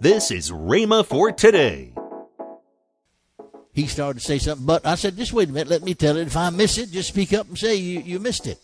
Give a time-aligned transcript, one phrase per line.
[0.00, 1.92] This is Rhema for today.
[3.72, 6.16] He started to say something, but I said, just wait a minute, let me tell
[6.16, 6.26] it.
[6.26, 8.58] If I miss it, just speak up and say you, you missed it.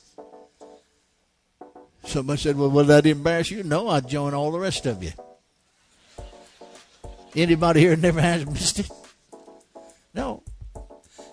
[2.05, 3.63] Somebody said, well, will that embarrass you?
[3.63, 5.13] No, I'd join all the rest of you.
[7.37, 8.91] Anybody here never has missed it?
[10.15, 10.43] No.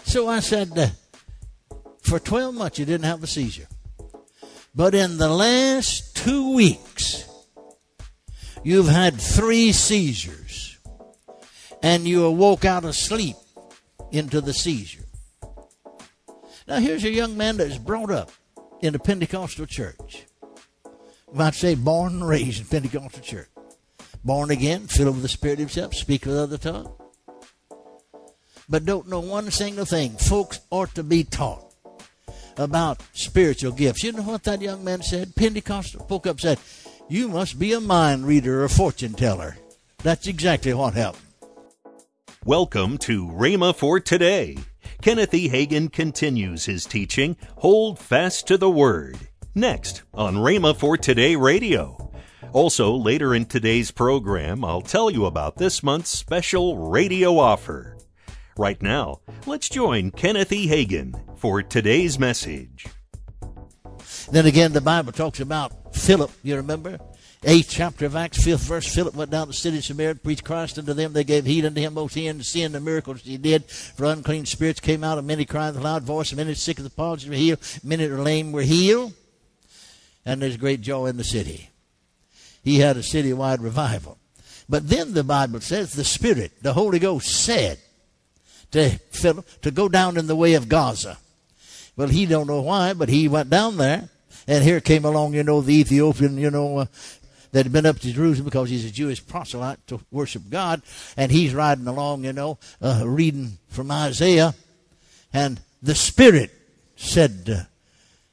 [0.03, 0.87] So I said, uh,
[2.01, 3.67] for 12 months you didn't have a seizure.
[4.73, 7.28] But in the last two weeks,
[8.63, 10.77] you've had three seizures.
[11.81, 13.37] And you awoke out of sleep
[14.11, 15.05] into the seizure.
[16.67, 18.31] Now here's a young man that's brought up
[18.81, 20.25] in a Pentecostal church.
[20.83, 23.49] You might say born and raised in Pentecostal church.
[24.23, 26.91] Born again, filled with the Spirit himself, speak with other tongue.
[28.67, 30.17] But don't know one single thing.
[30.17, 31.73] Folks ought to be taught
[32.57, 34.03] about spiritual gifts.
[34.03, 35.35] You know what that young man said?
[35.35, 36.59] Pentecostal spoke up said,
[37.11, 39.57] You must be a mind reader or fortune teller.
[40.03, 41.23] That's exactly what happened.
[42.45, 44.59] Welcome to Rhema for today.
[45.01, 45.49] Kenneth E.
[45.49, 49.17] Hagin continues his teaching, Hold Fast to the Word.
[49.55, 52.11] Next on Rhema for Today Radio.
[52.53, 57.97] Also, later in today's program, I'll tell you about this month's special radio offer.
[58.55, 60.67] Right now, let's join Kenneth E.
[60.67, 62.85] Hagin for today's message.
[64.31, 66.99] Then again, the Bible talks about Philip, you remember?
[67.43, 70.19] Eighth chapter of Acts, fifth verse, Philip went down to the city of Samaria to
[70.19, 71.13] preach Christ unto them.
[71.13, 73.65] They gave heed unto him both he and sin, the miracles he did.
[73.65, 76.79] For unclean spirits came out, and many cried with a loud voice, and many sick
[76.79, 79.13] of the palsy were healed, many that were lame were healed.
[80.25, 81.69] And there's great joy in the city.
[82.63, 84.17] He had a citywide revival.
[84.67, 87.79] But then the Bible says the Spirit, the Holy Ghost said,
[88.71, 91.17] to Philip to go down in the way of Gaza.
[91.95, 94.09] Well, he don't know why, but he went down there,
[94.49, 96.85] and here came along, you know, the Ethiopian, you know, uh,
[97.51, 100.81] that had been up to Jerusalem because he's a Jewish proselyte to worship God,
[101.15, 104.55] and he's riding along, you know, uh, reading from Isaiah,
[105.31, 106.51] and the Spirit
[106.95, 107.63] said, uh,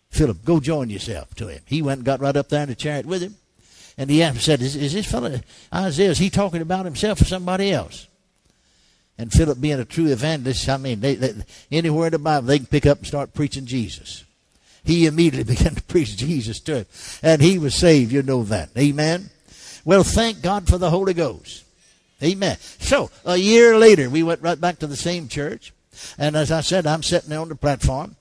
[0.09, 1.61] Philip, go join yourself to him.
[1.67, 3.37] He went and got right up there in the chariot with him,
[3.99, 5.39] and he said, is, is this fellow
[5.73, 8.07] Isaiah, is he talking about himself or somebody else?
[9.19, 11.35] And Philip, being a true evangelist, I mean, they, they,
[11.71, 14.26] anywhere in the Bible, they can pick up and start preaching Jesus.
[14.87, 16.87] He immediately began to preach Jesus to him.
[17.23, 18.13] And he was saved.
[18.13, 18.71] You know that.
[18.79, 19.31] Amen.
[19.85, 21.65] Well, thank God for the Holy Ghost.
[22.23, 22.57] Amen.
[22.61, 25.73] So, a year later, we went right back to the same church.
[26.17, 28.17] And as I said, I'm sitting there on the platform.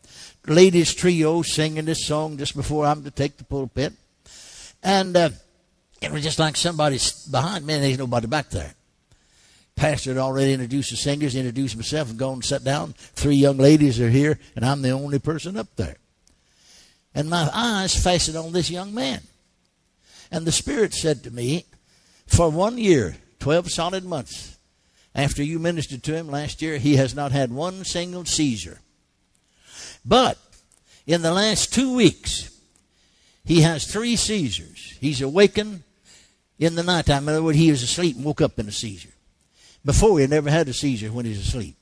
[0.48, 3.94] Ladies trio singing this song just before I'm to take the pulpit.
[4.84, 5.30] And uh,
[6.02, 8.75] it was just like somebody's behind me and there's nobody back there.
[9.75, 12.94] Pastor had already introduced the singers, introduced himself, and gone and sat down.
[12.94, 15.98] Three young ladies are here, and I'm the only person up there.
[17.16, 19.22] And my eyes fastened on this young man.
[20.30, 21.66] And the Spirit said to me,
[22.28, 24.58] For one year, 12 solid months,
[25.16, 28.81] after you ministered to him last year, he has not had one single seizure.
[30.04, 30.38] But
[31.08, 32.52] in the last two weeks,
[33.46, 34.98] he has three seizures.
[35.00, 35.84] He's awakened
[36.59, 37.24] in the nighttime.
[37.24, 39.14] In other words, he was asleep and woke up in a seizure.
[39.86, 41.78] Before he never had a seizure when he's asleep.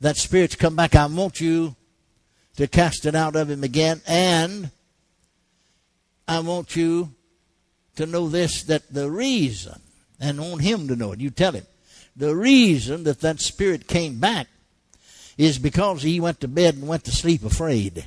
[0.00, 0.94] That spirit's come back.
[0.94, 1.76] I want you
[2.56, 4.00] to cast it out of him again.
[4.06, 4.70] And
[6.26, 7.12] I want you
[7.96, 9.80] to know this that the reason,
[10.20, 11.66] and want him to know it, you tell him,
[12.16, 14.48] the reason that that spirit came back
[15.38, 18.04] is because he went to bed and went to sleep afraid.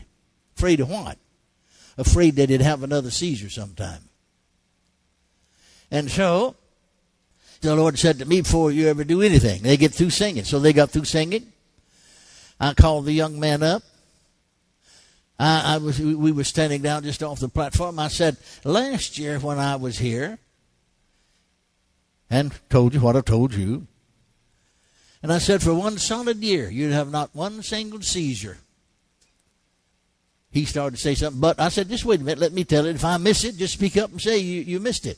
[0.56, 1.18] Afraid of what?
[1.98, 4.02] Afraid that he'd have another seizure sometime.
[5.90, 6.56] And so,
[7.62, 10.44] the Lord said to me, before you ever do anything, they get through singing.
[10.44, 11.52] So they got through singing.
[12.60, 13.84] I called the young man up.
[15.44, 18.00] I, I was, we were standing down just off the platform.
[18.00, 20.40] I said, last year when I was here,
[22.30, 23.88] and told you what I told you,
[25.22, 28.58] and I said, for one solid year, you'd have not one single seizure.
[30.50, 32.86] He started to say something, but I said, just wait a minute, let me tell
[32.86, 32.96] it.
[32.96, 35.18] If I miss it, just speak up and say you, you missed it.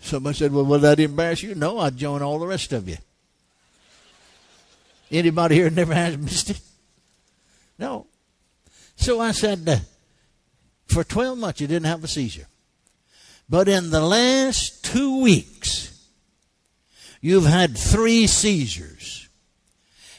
[0.00, 1.54] Somebody said, well, will that embarrass you?
[1.54, 2.96] No, I'd join all the rest of you.
[5.12, 6.60] Anybody here never has missed it?
[7.78, 8.06] No.
[8.96, 9.76] So I said, uh,
[10.86, 12.48] for 12 months you didn't have a seizure.
[13.48, 16.08] But in the last two weeks,
[17.20, 19.28] you've had three seizures.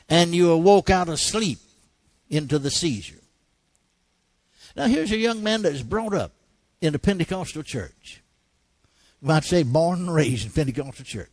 [0.09, 1.59] And you awoke out of sleep
[2.29, 3.19] into the seizure.
[4.75, 6.31] Now here's a young man that is brought up
[6.79, 8.21] in a Pentecostal church.
[9.21, 11.31] You might say born and raised in Pentecostal church.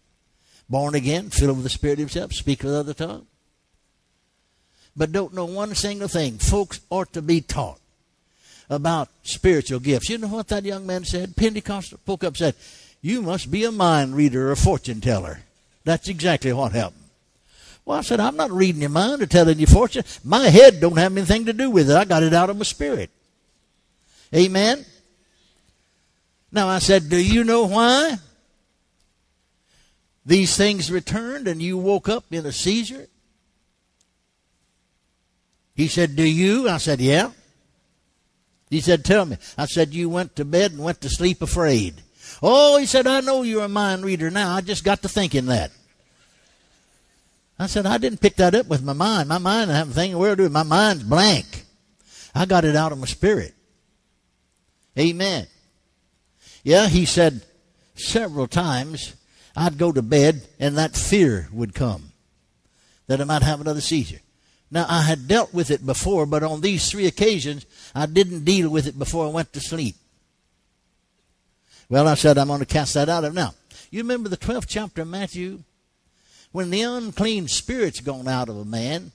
[0.69, 3.27] Born again, filled with the Spirit himself, speak with other tongue.
[4.97, 6.39] But don't know one single thing.
[6.39, 7.81] Folks ought to be taught
[8.71, 10.09] about spiritual gifts.
[10.09, 11.37] You know what that young man said?
[11.37, 12.55] Pentecostal spoke up said,
[13.03, 15.41] You must be a mind reader or a fortune teller.
[15.85, 17.03] That's exactly what happened.
[17.85, 20.05] Well, I said, I'm not reading your mind or telling you fortune.
[20.23, 21.97] My head don't have anything to do with it.
[21.97, 23.11] I got it out of my spirit.
[24.35, 24.87] Amen.
[26.51, 28.17] Now I said, Do you know why?
[30.25, 33.09] These things returned and you woke up in a seizure?
[35.75, 36.69] He said, Do you?
[36.69, 37.33] I said, Yeah.
[38.71, 39.37] He said, Tell me.
[39.59, 42.03] I said, You went to bed and went to sleep afraid.
[42.43, 44.55] Oh, he said, I know you're a mind reader now.
[44.55, 45.71] I just got to thinking that.
[47.59, 49.29] I said, I didn't pick that up with my mind.
[49.29, 50.49] My mind, I haven't thinking where do.
[50.49, 51.65] My mind's blank.
[52.35, 53.55] I got it out of my spirit.
[54.99, 55.47] Amen.
[56.63, 57.43] Yeah, he said
[57.95, 59.15] several times
[59.57, 62.13] I'd go to bed and that fear would come
[63.07, 64.21] that I might have another seizure.
[64.75, 68.69] Now, I had dealt with it before, but on these three occasions, I didn't deal
[68.69, 69.95] with it before I went to sleep.
[71.89, 73.55] Well, I said, I'm going to cast that out of now.
[73.93, 75.61] You remember the 12th chapter of Matthew?
[76.51, 79.13] When the unclean spirit's gone out of a man,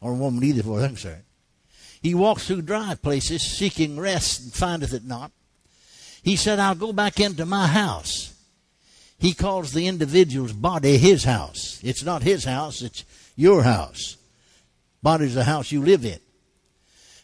[0.00, 1.16] or a woman either for I'm sorry,
[2.00, 5.32] he walks through dry places seeking rest and findeth it not.
[6.22, 8.34] He said, I'll go back into my house.
[9.18, 11.80] He calls the individual's body his house.
[11.82, 13.04] It's not his house, it's
[13.34, 14.16] your house.
[15.02, 16.18] Body's the house you live in.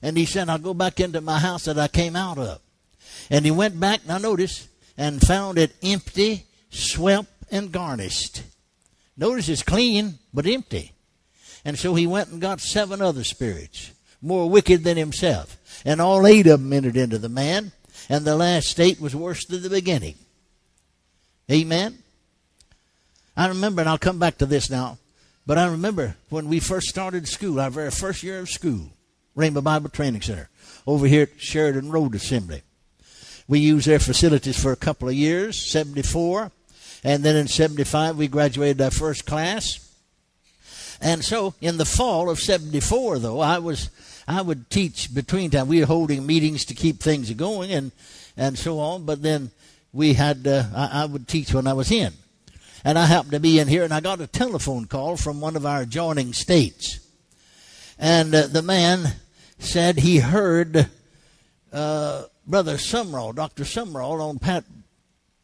[0.02, 2.60] And he said, I'll go back into my house that I came out of.
[3.30, 8.42] And he went back, now notice, and found it empty, swept, and garnished.
[9.16, 10.92] Notice it's clean, but empty.
[11.64, 15.58] And so he went and got seven other spirits, more wicked than himself.
[15.84, 17.72] And all eight of them entered into the man,
[18.08, 20.16] and the last state was worse than the beginning.
[21.50, 21.98] Amen?
[23.36, 24.98] I remember, and I'll come back to this now,
[25.46, 28.90] but I remember when we first started school, our very first year of school,
[29.36, 30.48] Rhema Bible Training Center,
[30.86, 32.62] over here at Sheridan Road Assembly.
[33.48, 36.52] We used their facilities for a couple of years, 74.
[37.04, 39.78] And then in 75, we graduated our first class.
[41.00, 43.90] And so in the fall of 74, though, I was,
[44.28, 45.66] I would teach between time.
[45.66, 47.90] We were holding meetings to keep things going and,
[48.36, 49.04] and so on.
[49.04, 49.50] But then
[49.92, 52.12] we had, uh, I, I would teach when I was in.
[52.84, 55.56] And I happened to be in here and I got a telephone call from one
[55.56, 57.00] of our adjoining states.
[57.98, 59.14] And uh, the man
[59.58, 60.88] said he heard
[61.72, 63.64] uh, Brother Sumrall, Dr.
[63.64, 64.64] Sumrall, on Pat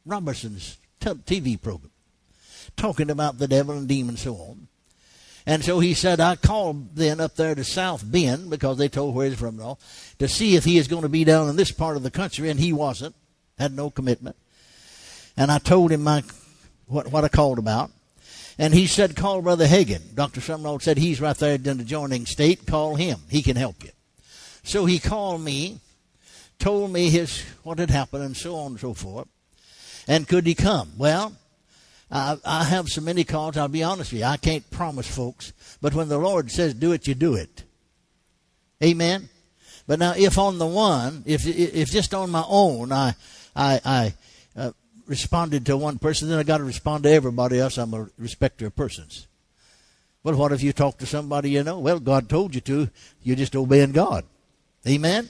[0.05, 1.93] Robertson's TV program,
[2.77, 4.69] talking about the devil and demons and so on.
[5.47, 9.15] And so he said, I called then up there to South Bend because they told
[9.15, 9.81] where he's from and all,
[10.19, 12.51] to see if he is going to be down in this part of the country,
[12.51, 13.15] and he wasn't,
[13.59, 14.37] had no commitment.
[15.39, 16.23] And I told him my
[16.89, 17.91] what what I called about.
[18.61, 20.17] And he said, call Brother Hagin.
[20.17, 20.41] Dr.
[20.41, 22.67] Sumrall said, he's right there in the adjoining state.
[22.67, 23.21] Call him.
[23.31, 23.91] He can help you.
[24.65, 25.79] So he called me
[26.59, 29.29] told me his what had happened and so on and so forth.
[30.07, 30.93] And could he come?
[30.97, 31.33] Well,
[32.11, 33.57] I, I have so many calls.
[33.57, 34.27] I'll be honest with you.
[34.27, 37.65] I can't promise folks, but when the Lord says do it, you do it.
[38.83, 39.29] Amen.
[39.87, 43.15] But now, if on the one, if if just on my own, I
[43.57, 44.15] I, I
[45.09, 47.79] responded to one person, then I got to respond to everybody else.
[47.79, 49.27] I'm a respecter of persons.
[50.23, 51.79] But what if you talk to somebody you know?
[51.79, 52.91] Well, God told you to.
[53.23, 54.25] You're just obeying God.
[54.87, 55.29] Amen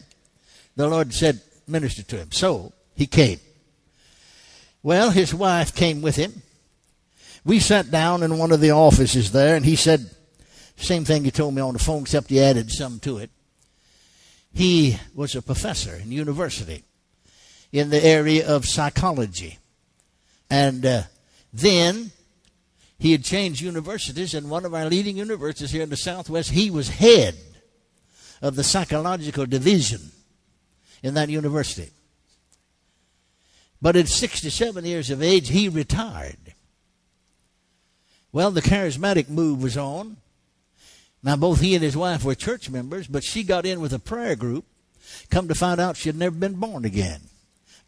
[0.78, 2.30] the Lord said, minister to him.
[2.30, 3.40] So he came.
[4.82, 6.40] Well, his wife came with him.
[7.44, 10.08] We sat down in one of the offices there, and he said,
[10.76, 13.30] same thing he told me on the phone, except he added some to it.
[14.54, 16.84] He was a professor in university
[17.72, 19.58] in the area of psychology.
[20.50, 21.02] And uh,
[21.52, 22.10] then
[22.98, 26.70] he had changed universities, and one of our leading universities here in the Southwest, he
[26.70, 27.36] was head
[28.42, 30.10] of the psychological division
[31.02, 31.90] in that university.
[33.80, 36.54] But at 67 years of age, he retired.
[38.32, 40.16] Well, the charismatic move was on.
[41.22, 43.98] Now, both he and his wife were church members, but she got in with a
[43.98, 44.64] prayer group.
[45.30, 47.20] Come to find out she had never been born again.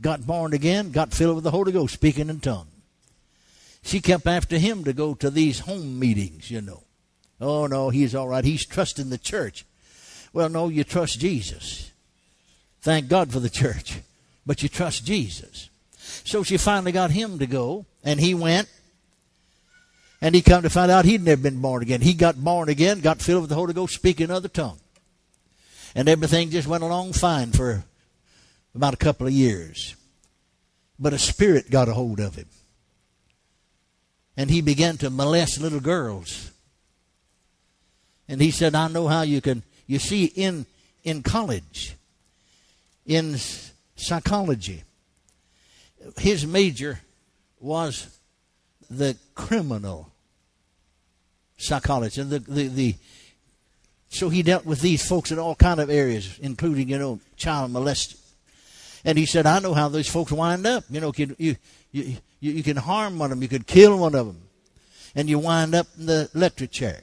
[0.00, 2.68] Got born again, got filled with the Holy Ghost, speaking in tongues.
[3.82, 6.82] She kept after him to go to these home meetings, you know.
[7.40, 8.44] Oh, no, he's all right.
[8.44, 9.64] He's trusting the church.
[10.32, 11.90] Well, no, you trust Jesus.
[12.82, 14.00] Thank God for the church.
[14.44, 15.70] But you trust Jesus.
[16.24, 18.68] So she finally got him to go, and he went.
[20.20, 22.02] And he come to find out he'd never been born again.
[22.02, 24.78] He got born again, got filled with the Holy Ghost, speaking another tongue.
[25.94, 27.84] And everything just went along fine for
[28.74, 29.96] about a couple of years.
[30.98, 32.48] But a spirit got a hold of him.
[34.36, 36.50] And he began to molest little girls.
[38.28, 39.62] And he said, I know how you can.
[39.86, 40.66] You see, in,
[41.02, 41.96] in college,
[43.06, 43.36] in
[43.96, 44.84] psychology.
[46.16, 47.00] His major
[47.60, 48.18] was
[48.88, 50.10] the criminal
[51.58, 52.18] psychologist.
[52.18, 52.94] And the, the, the,
[54.08, 57.72] so he dealt with these folks in all kind of areas, including, you know, child
[57.72, 58.19] molesting.
[59.04, 60.84] And he said, I know how those folks wind up.
[60.90, 61.56] You know, you, you,
[61.92, 64.42] you, you can harm one of them, you could kill one of them,
[65.14, 67.02] and you wind up in the electric chair.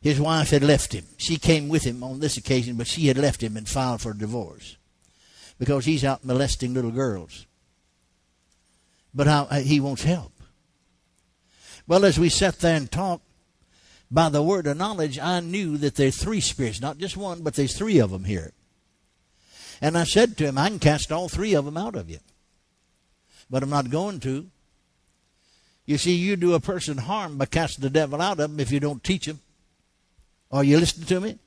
[0.00, 1.06] His wife had left him.
[1.16, 4.12] She came with him on this occasion, but she had left him and filed for
[4.12, 4.76] divorce
[5.58, 7.46] because he's out molesting little girls.
[9.14, 10.32] But how, uh, he wants help.
[11.86, 13.24] Well, as we sat there and talked,
[14.10, 17.54] by the word of knowledge, I knew that there's three spirits, not just one, but
[17.54, 18.52] there's three of them here.
[19.82, 22.20] And I said to him, I can cast all three of them out of you.
[23.50, 24.46] But I'm not going to.
[25.84, 28.70] You see, you do a person harm by casting the devil out of them if
[28.70, 29.40] you don't teach them.
[30.52, 31.38] Are you listening to me?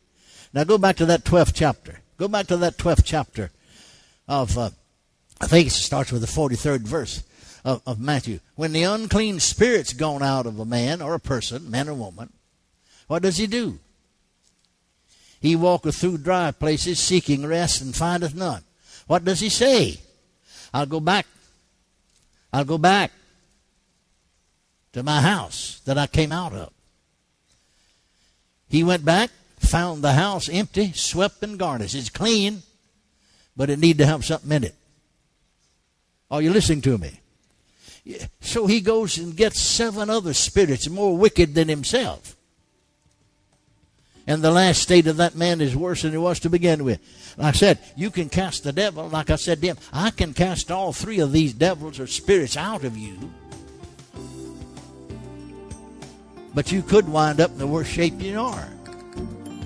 [0.54, 2.02] Now go back to that 12th chapter.
[2.18, 3.52] Go back to that 12th chapter
[4.28, 4.70] of, uh,
[5.40, 7.24] I think it starts with the 43rd verse
[7.64, 8.42] of, of Matthew.
[8.56, 12.34] When the unclean spirit's gone out of a man or a person, man or woman,
[13.08, 13.80] what does he do?
[15.46, 18.64] He walketh through dry places seeking rest and findeth none.
[19.06, 20.00] What does he say?
[20.74, 21.28] I'll go back.
[22.52, 23.12] I'll go back
[24.94, 26.74] to my house that I came out of.
[28.70, 31.94] He went back, found the house empty, swept and garnished.
[31.94, 32.64] It's clean,
[33.56, 34.76] but it needed to have something in it.
[36.32, 37.20] Are you listening to me?
[38.42, 42.35] So he goes and gets seven other spirits more wicked than himself.
[44.28, 47.00] And the last state of that man is worse than it was to begin with.
[47.38, 49.08] Like I said, you can cast the devil.
[49.08, 52.58] Like I said to him, I can cast all three of these devils or spirits
[52.58, 53.18] out of you.
[56.56, 58.70] But you could wind up in the worst shape you are.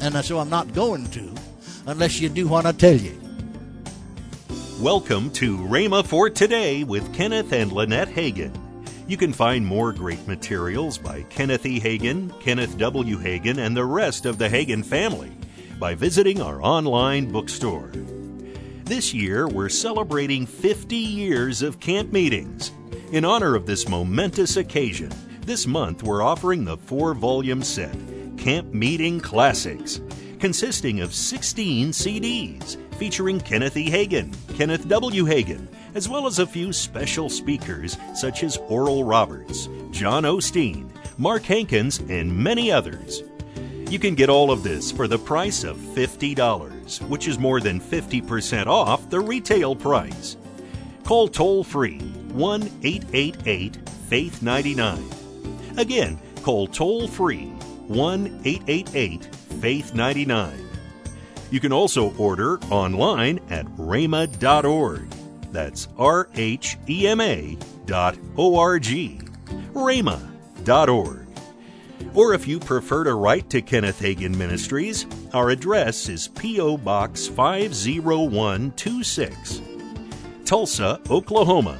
[0.02, 1.34] And so I'm not going to
[1.86, 3.20] unless you do what I tell you.
[4.80, 8.69] Welcome to Rhema for Today with Kenneth and Lynette Hagin.
[9.10, 11.80] You can find more great materials by Kenneth E.
[11.80, 13.18] Hagin, Kenneth W.
[13.18, 15.32] Hagin, and the rest of the Hagin family
[15.80, 17.92] by visiting our online bookstore.
[18.84, 22.72] This year, we're celebrating 50 years of camp meetings.
[23.12, 25.12] In honor of this momentous occasion,
[25.42, 27.98] this month we're offering the four volume set,
[28.38, 30.02] Camp Meeting Classics,
[30.40, 33.90] consisting of 16 CDs featuring Kenneth E.
[33.90, 35.26] Hagin, Kenneth W.
[35.26, 41.44] Hagin, as well as a few special speakers such as Oral Roberts, John Osteen, Mark
[41.44, 43.24] Hankins, and many others.
[43.90, 47.82] You can get all of this for the price of $50, which is more than
[47.82, 50.38] 50% off the retail price.
[51.04, 55.10] Call toll free 1 888 Faith 99
[55.78, 57.46] Again, call toll free
[57.88, 60.70] 1 888 Faith 99.
[61.52, 65.08] You can also order online at rhema.org.
[65.52, 69.20] That's R H E M A dot O R G.
[69.74, 71.26] rhema.org.
[72.14, 76.78] Or if you prefer to write to Kenneth Hagin Ministries, our address is P.O.
[76.78, 79.62] Box 50126,
[80.46, 81.78] Tulsa, Oklahoma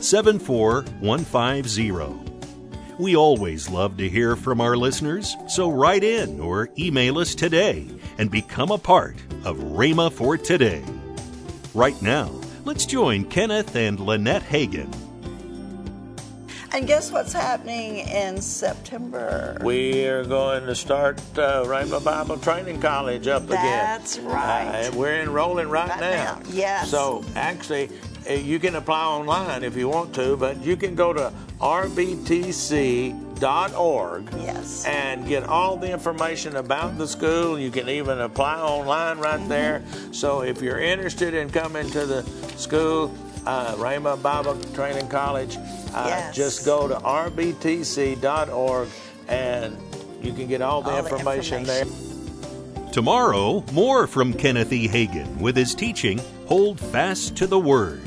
[0.00, 2.26] 74150.
[2.98, 7.88] We always love to hear from our listeners, so write in or email us today
[8.18, 10.84] and become a part of Rhema for Today.
[11.72, 12.30] Right now,
[12.64, 14.92] let's join Kenneth and Lynette Hagin.
[16.72, 19.58] And guess what's happening in September?
[19.64, 23.60] We are going to start uh, Rhema Bible Training College up again.
[23.64, 24.86] That's right.
[24.86, 26.36] Uh, we're enrolling right, Right now.
[26.36, 26.88] now, yes.
[26.88, 27.90] So actually,
[28.28, 33.10] uh, you can apply online if you want to, but you can go to rbtc.org
[34.40, 34.84] Yes.
[34.86, 37.58] and get all the information about the school.
[37.58, 39.48] You can even apply online right Mm-hmm.
[39.48, 39.82] there.
[40.12, 42.22] So if you're interested in coming to the
[42.60, 43.12] school,
[43.46, 45.56] uh, Rhema Bible Training College,
[45.94, 46.34] uh, Yes.
[46.36, 48.88] just go to rbtc.org
[49.28, 49.76] and
[50.22, 51.88] you can get all the, All the information, information.
[52.84, 52.92] there.
[52.92, 54.88] Tomorrow, more from Kenneth E.
[54.88, 58.02] Hagin with his teaching, Hold Fast to the Word.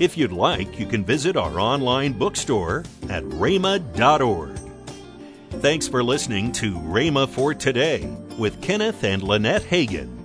[0.00, 4.56] If you'd like, you can visit our online bookstore at rhema.org.
[5.60, 8.06] Thanks for listening to Rhema for Today
[8.38, 10.19] with Kenneth and Lynette Hagin.